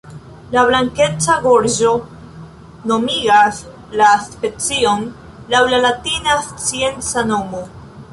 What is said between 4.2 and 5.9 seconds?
specion laŭ la